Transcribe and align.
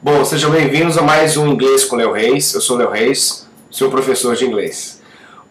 Bom, 0.00 0.24
sejam 0.24 0.52
bem-vindos 0.52 0.96
a 0.96 1.02
mais 1.02 1.36
um 1.36 1.48
Inglês 1.48 1.84
com 1.84 1.96
Leo 1.96 2.12
Reis. 2.12 2.54
Eu 2.54 2.60
sou 2.60 2.76
Leo 2.76 2.88
Reis, 2.88 3.48
seu 3.68 3.90
professor 3.90 4.36
de 4.36 4.44
inglês. 4.44 5.02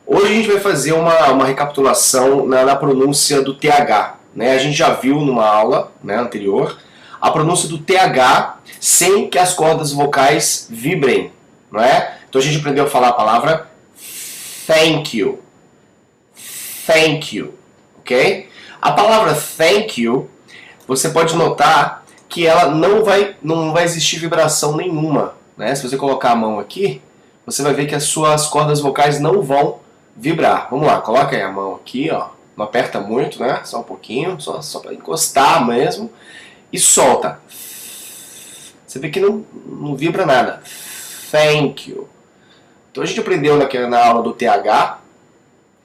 Hoje 0.06 0.26
a 0.26 0.36
gente 0.36 0.48
vai 0.50 0.62
fazer 0.62 0.94
uma, 0.94 1.32
uma 1.32 1.46
recapitulação 1.46 2.48
na, 2.48 2.64
na 2.64 2.74
pronúncia 2.74 3.42
do 3.42 3.54
TH. 3.54 4.16
Né? 4.34 4.54
A 4.54 4.58
gente 4.58 4.78
já 4.78 4.94
viu 4.94 5.20
numa 5.20 5.46
aula 5.46 5.92
né, 6.02 6.16
anterior 6.16 6.78
a 7.20 7.30
pronúncia 7.30 7.68
do 7.68 7.78
TH 7.78 8.60
sem 8.80 9.30
que 9.30 9.38
as 9.38 9.54
cordas 9.54 9.92
vocais 9.92 10.68
vibrem. 10.70 11.34
Não 11.70 11.82
é? 11.82 12.18
Então 12.30 12.40
a 12.40 12.44
gente 12.44 12.58
aprendeu 12.58 12.86
a 12.86 12.90
falar 12.90 13.10
a 13.10 13.14
palavra 13.14 13.70
thank 14.66 15.18
you. 15.18 15.40
Thank 16.86 17.36
you. 17.36 17.54
Ok? 18.00 18.48
A 18.82 18.94
palavra 18.94 19.36
thank 19.36 20.02
you, 20.02 20.30
você 20.88 21.10
pode 21.10 21.36
notar 21.36 22.07
que 22.30 22.46
ela 22.46 22.70
não 22.70 23.04
vai, 23.04 23.36
não 23.42 23.74
vai 23.74 23.84
existir 23.84 24.18
vibração 24.18 24.76
nenhuma. 24.76 25.34
Né? 25.58 25.74
Se 25.76 25.88
você 25.88 25.98
colocar 25.98 26.32
a 26.32 26.36
mão 26.36 26.60
aqui, 26.60 27.02
você 27.46 27.64
vai 27.64 27.74
ver 27.74 27.88
que 27.88 27.96
as 27.96 28.04
suas 28.04 28.48
cordas 28.48 28.80
vocais 28.80 29.20
não 29.20 29.42
vão 29.42 29.80
vibrar. 30.16 30.68
Vamos 30.70 30.88
lá, 30.88 31.00
coloca 31.02 31.36
aí 31.36 31.42
a 31.42 31.52
mão 31.52 31.76
aqui, 31.76 32.10
ó. 32.12 32.30
Não 32.56 32.66
aperta 32.66 33.00
muito, 33.00 33.40
né? 33.40 33.62
Só 33.64 33.80
um 33.80 33.84
pouquinho, 33.84 34.42
só, 34.42 34.62
só 34.62 34.80
para 34.80 34.94
encostar 34.94 35.66
mesmo. 35.66 36.12
E 36.74 36.80
solta. 36.80 37.40
Você 38.86 39.00
vê 39.00 39.10
que 39.10 39.20
não, 39.20 39.46
não 39.66 39.96
vibra 39.96 40.26
nada. 40.26 40.62
Thank 41.32 41.92
you. 41.92 42.10
Então 42.92 43.04
a 43.04 43.08
gente 43.08 43.20
aprendeu 43.20 43.56
naquela, 43.58 43.88
na 43.88 44.04
aula 44.04 44.24
do 44.24 44.34
TH 44.34 45.00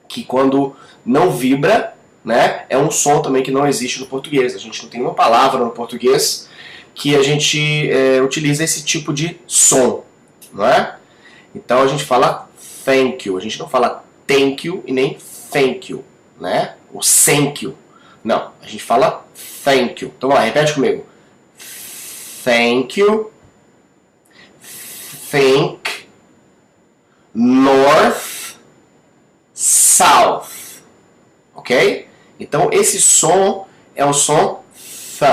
que 0.07 0.23
quando 0.23 0.75
não 1.05 1.31
vibra, 1.31 1.93
né? 2.23 2.65
É 2.69 2.77
um 2.77 2.89
som 2.89 3.21
também 3.21 3.43
que 3.43 3.51
não 3.51 3.67
existe 3.67 3.99
no 3.99 4.05
português. 4.05 4.55
A 4.55 4.59
gente 4.59 4.81
não 4.81 4.89
tem 4.89 5.01
uma 5.01 5.13
palavra 5.13 5.63
no 5.63 5.71
português 5.71 6.47
que 6.95 7.15
a 7.15 7.23
gente 7.23 7.89
é, 7.89 8.21
utiliza 8.21 8.63
esse 8.63 8.83
tipo 8.83 9.13
de 9.13 9.39
som, 9.47 10.03
não 10.53 10.65
é? 10.65 10.97
Então 11.55 11.81
a 11.81 11.87
gente 11.87 12.03
fala 12.03 12.47
thank 12.85 13.27
you, 13.27 13.37
a 13.37 13.41
gente 13.41 13.57
não 13.59 13.67
fala 13.67 14.03
thank 14.27 14.67
you 14.67 14.83
e 14.85 14.93
nem 14.93 15.17
thank 15.51 15.91
you, 15.91 16.03
né? 16.39 16.75
O 16.93 16.99
thank 16.99 17.65
you. 17.65 17.75
Não, 18.23 18.51
a 18.61 18.67
gente 18.67 18.83
fala 18.83 19.25
thank 19.63 20.03
you. 20.03 20.13
Então 20.15 20.29
lá, 20.29 20.39
repete 20.39 20.73
comigo. 20.73 21.05
Thank 22.43 22.99
you. 22.99 23.31
Think. 25.31 26.07
North. 27.33 28.57
South. 29.53 30.81
Ok? 31.55 32.07
Então 32.53 32.69
esse 32.71 33.01
som 33.01 33.65
é 33.95 34.05
o 34.05 34.13
som 34.13 34.61
th. 35.17 35.25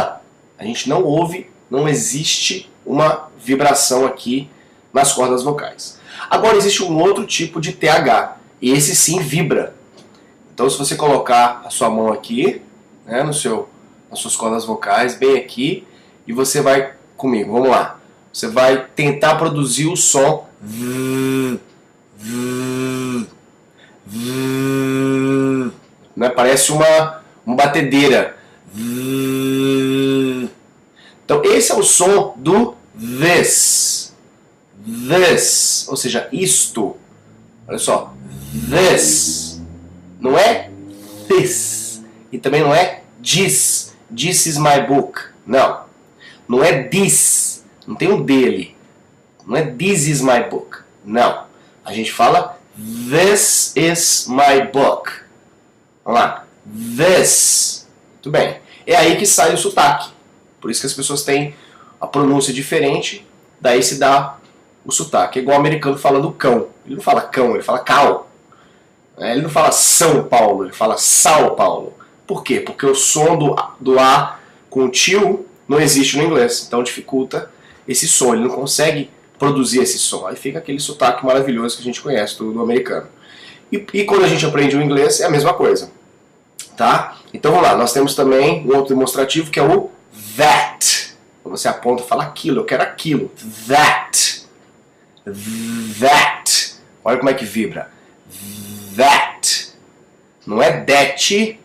A 0.58 0.64
gente 0.64 0.88
não 0.88 1.04
ouve, 1.04 1.50
não 1.70 1.86
existe 1.86 2.72
uma 2.84 3.28
vibração 3.38 4.06
aqui 4.06 4.48
nas 4.90 5.12
cordas 5.12 5.42
vocais. 5.42 6.00
Agora 6.30 6.56
existe 6.56 6.82
um 6.82 6.98
outro 6.98 7.26
tipo 7.26 7.60
de 7.60 7.72
TH, 7.74 8.38
e 8.62 8.70
esse 8.70 8.96
sim 8.96 9.20
vibra. 9.20 9.74
Então 10.54 10.70
se 10.70 10.78
você 10.78 10.96
colocar 10.96 11.60
a 11.62 11.68
sua 11.68 11.90
mão 11.90 12.10
aqui, 12.10 12.62
né, 13.04 13.22
no 13.22 13.34
seu, 13.34 13.68
nas 14.08 14.18
suas 14.18 14.34
cordas 14.34 14.64
vocais, 14.64 15.14
bem 15.14 15.36
aqui, 15.36 15.86
e 16.26 16.32
você 16.32 16.62
vai 16.62 16.94
comigo, 17.18 17.52
vamos 17.52 17.68
lá. 17.68 18.00
Você 18.32 18.48
vai 18.48 18.86
tentar 18.96 19.34
produzir 19.34 19.88
o 19.88 19.96
som 19.96 20.46
v, 20.58 21.60
v, 22.16 23.26
v, 24.06 25.70
né? 26.16 26.29
Parece 26.40 26.72
uma, 26.72 27.22
uma 27.44 27.54
batedeira. 27.54 28.34
Então 31.22 31.44
esse 31.44 31.70
é 31.70 31.74
o 31.74 31.82
som 31.82 32.32
do 32.34 32.74
this. 32.98 34.14
This, 34.82 35.86
ou 35.86 35.98
seja, 35.98 36.30
isto. 36.32 36.96
Olha 37.68 37.76
só, 37.76 38.14
this. 38.70 39.60
Não 40.18 40.38
é 40.38 40.70
this. 41.28 42.02
E 42.32 42.38
também 42.38 42.62
não 42.62 42.74
é 42.74 43.02
this. 43.22 43.92
This 44.08 44.46
is 44.46 44.56
my 44.56 44.80
book. 44.88 45.20
Não. 45.46 45.82
Não 46.48 46.64
é 46.64 46.84
this. 46.84 47.66
Não 47.86 47.94
tem 47.94 48.10
o 48.10 48.24
dele. 48.24 48.74
Não 49.46 49.58
é 49.58 49.66
this 49.66 50.06
is 50.06 50.22
my 50.22 50.42
book. 50.50 50.78
Não. 51.04 51.44
A 51.84 51.92
gente 51.92 52.10
fala 52.10 52.58
this 53.10 53.74
is 53.76 54.26
my 54.26 54.62
book. 54.72 55.28
Vamos 56.10 56.24
lá. 56.24 56.44
This. 56.96 57.86
Muito 58.14 58.32
bem. 58.32 58.56
É 58.84 58.96
aí 58.96 59.16
que 59.16 59.24
sai 59.24 59.54
o 59.54 59.56
sotaque. 59.56 60.08
Por 60.60 60.68
isso 60.68 60.80
que 60.80 60.88
as 60.88 60.92
pessoas 60.92 61.22
têm 61.22 61.54
a 62.00 62.06
pronúncia 62.06 62.52
diferente, 62.52 63.24
daí 63.60 63.80
se 63.80 63.96
dá 63.96 64.36
o 64.84 64.90
sotaque. 64.90 65.38
É 65.38 65.42
igual 65.42 65.56
o 65.56 65.60
americano 65.60 65.96
falando 65.96 66.32
cão. 66.32 66.66
Ele 66.84 66.96
não 66.96 67.02
fala 67.02 67.20
cão, 67.20 67.54
ele 67.54 67.62
fala 67.62 67.78
cal. 67.78 68.28
É, 69.18 69.30
ele 69.30 69.42
não 69.42 69.50
fala 69.50 69.70
São 69.70 70.24
Paulo, 70.24 70.64
ele 70.64 70.72
fala 70.72 70.96
São 70.96 71.54
Paulo. 71.54 71.94
Por 72.26 72.42
quê? 72.42 72.58
Porque 72.58 72.84
o 72.84 72.94
som 72.94 73.38
do, 73.38 73.54
do 73.78 73.96
A 74.00 74.40
com 74.68 74.86
o 74.86 74.90
tio 74.90 75.46
não 75.68 75.80
existe 75.80 76.16
no 76.16 76.24
inglês. 76.24 76.64
Então 76.66 76.82
dificulta 76.82 77.52
esse 77.86 78.08
som. 78.08 78.34
Ele 78.34 78.42
não 78.42 78.50
consegue 78.50 79.10
produzir 79.38 79.80
esse 79.80 80.00
som. 80.00 80.26
Aí 80.26 80.34
fica 80.34 80.58
aquele 80.58 80.80
sotaque 80.80 81.24
maravilhoso 81.24 81.76
que 81.76 81.82
a 81.82 81.84
gente 81.84 82.00
conhece 82.00 82.36
do, 82.36 82.52
do 82.52 82.60
americano. 82.60 83.06
E, 83.70 83.86
e 83.94 84.02
quando 84.02 84.24
a 84.24 84.28
gente 84.28 84.44
aprende 84.44 84.76
o 84.76 84.82
inglês 84.82 85.20
é 85.20 85.26
a 85.26 85.30
mesma 85.30 85.54
coisa 85.54 85.99
tá? 86.76 87.16
Então 87.32 87.52
vamos 87.52 87.66
lá, 87.68 87.76
nós 87.76 87.92
temos 87.92 88.14
também 88.14 88.66
um 88.66 88.76
outro 88.76 88.94
demonstrativo 88.94 89.50
que 89.50 89.58
é 89.58 89.62
o 89.62 89.90
that. 90.36 91.16
Você 91.44 91.68
aponta 91.68 92.02
e 92.02 92.06
fala 92.06 92.24
aquilo, 92.24 92.60
eu 92.60 92.64
quero 92.64 92.82
aquilo. 92.82 93.30
That. 93.66 94.46
That. 96.00 96.74
Olha 97.04 97.18
como 97.18 97.30
é 97.30 97.34
que 97.34 97.44
vibra. 97.44 97.90
That. 98.96 99.72
Não 100.46 100.62
é 100.62 100.80
that, 100.80 101.60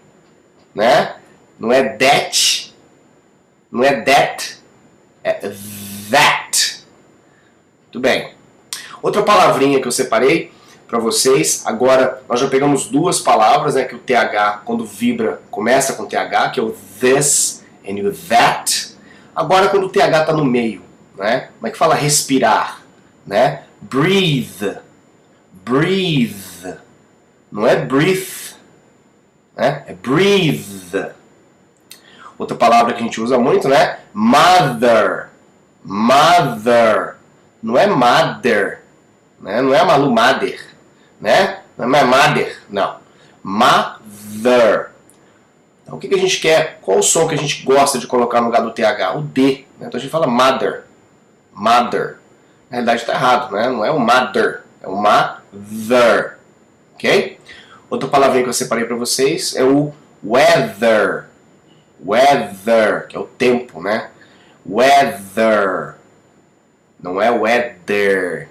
né? 0.73 1.15
Não 1.59 1.71
é 1.71 1.83
that. 1.83 2.73
Não 3.71 3.83
é 3.83 4.01
that. 4.01 4.57
É 5.23 5.33
that. 6.11 6.85
Muito 7.83 7.99
bem. 7.99 8.33
Outra 9.01 9.23
palavrinha 9.23 9.79
que 9.79 9.87
eu 9.87 9.91
separei 9.91 10.51
para 10.87 10.99
vocês. 10.99 11.63
Agora, 11.65 12.21
nós 12.27 12.39
já 12.39 12.47
pegamos 12.47 12.87
duas 12.87 13.19
palavras, 13.19 13.75
né, 13.75 13.85
que 13.85 13.95
o 13.95 13.99
TH, 13.99 14.61
quando 14.65 14.85
vibra, 14.85 15.41
começa 15.49 15.93
com 15.93 16.05
TH, 16.05 16.49
que 16.49 16.59
é 16.59 16.63
o 16.63 16.75
this 16.99 17.63
and 17.87 18.07
o 18.07 18.13
that. 18.27 18.95
Agora, 19.35 19.67
quando 19.69 19.85
o 19.85 19.89
TH 19.89 20.21
está 20.21 20.33
no 20.33 20.45
meio, 20.45 20.81
né, 21.17 21.49
como 21.57 21.67
é 21.67 21.71
que 21.71 21.77
fala 21.77 21.95
respirar? 21.95 22.81
Né? 23.25 23.63
Breathe. 23.81 24.77
Breathe. 25.65 26.77
Não 27.51 27.65
é 27.65 27.75
breathe, 27.75 28.55
né? 29.55 29.83
é 29.87 29.93
breathe. 29.93 31.13
Outra 32.37 32.55
palavra 32.55 32.93
que 32.93 32.99
a 32.99 33.03
gente 33.03 33.21
usa 33.21 33.37
muito, 33.37 33.69
né? 33.69 33.99
Mother. 34.13 35.29
Mother. 35.83 37.15
Não 37.63 37.77
é 37.77 37.87
mother. 37.87 38.81
Né? 39.39 39.61
Não 39.61 39.73
é 39.73 39.83
Malu 39.85 40.09
Mother 40.09 40.74
né? 41.19 41.59
Não 41.77 41.93
é 41.95 42.03
mother, 42.03 42.57
não. 42.69 42.97
Mother. 43.43 44.91
Então 45.83 45.97
o 45.97 45.99
que, 45.99 46.07
que 46.07 46.15
a 46.15 46.19
gente 46.19 46.39
quer? 46.39 46.79
Qual 46.81 46.99
o 46.99 47.03
som 47.03 47.27
que 47.27 47.35
a 47.35 47.37
gente 47.37 47.63
gosta 47.63 47.99
de 47.99 48.07
colocar 48.07 48.41
no 48.41 48.47
lugar 48.47 48.61
do 48.61 48.71
TH? 48.71 49.17
O 49.17 49.21
D. 49.21 49.65
Né? 49.79 49.87
Então 49.87 49.97
a 49.97 50.01
gente 50.01 50.11
fala 50.11 50.27
mother. 50.27 50.83
Mother. 51.53 52.17
Na 52.69 52.77
realidade 52.77 53.01
está 53.01 53.13
errado, 53.13 53.53
né? 53.53 53.69
Não 53.69 53.85
é 53.85 53.91
o 53.91 53.99
mother, 53.99 54.63
é 54.81 54.87
o 54.87 54.95
mother. 54.95 56.37
Ok? 56.95 57.39
Outra 57.89 58.09
palavrinha 58.09 58.43
que 58.43 58.49
eu 58.49 58.53
separei 58.53 58.85
para 58.85 58.95
vocês 58.95 59.55
é 59.55 59.63
o 59.63 59.93
weather. 60.23 61.25
Weather, 62.03 63.07
que 63.07 63.15
é 63.15 63.19
o 63.19 63.25
tempo, 63.25 63.81
né? 63.81 64.09
Weather. 64.67 65.95
Não 66.99 67.21
é 67.21 67.29
weather. 67.29 68.49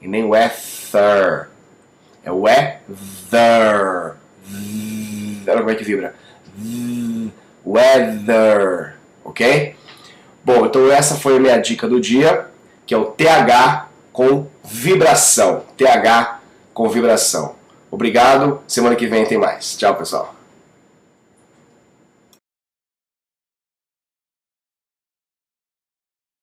E 0.00 0.06
nem 0.06 0.24
weather. 0.24 1.48
É 2.28 2.30
o 2.30 2.42
weather. 2.42 4.16
Olha 5.48 5.58
como 5.58 5.70
é 5.70 5.74
que 5.74 5.82
vibra. 5.82 6.14
Weather. 7.66 8.96
Ok? 9.24 9.74
Bom, 10.44 10.66
então 10.66 10.92
essa 10.92 11.14
foi 11.14 11.38
a 11.38 11.40
minha 11.40 11.56
dica 11.56 11.88
do 11.88 11.98
dia, 11.98 12.46
que 12.84 12.92
é 12.92 12.98
o 12.98 13.06
TH 13.06 13.88
com 14.12 14.46
vibração. 14.62 15.64
TH 15.78 16.40
com 16.74 16.86
vibração. 16.90 17.54
Obrigado. 17.90 18.60
Semana 18.68 18.94
que 18.94 19.06
vem 19.06 19.24
tem 19.24 19.38
mais. 19.38 19.74
Tchau, 19.78 19.94
pessoal. 19.94 20.37